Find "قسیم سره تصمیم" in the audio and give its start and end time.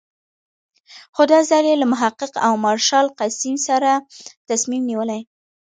3.19-4.83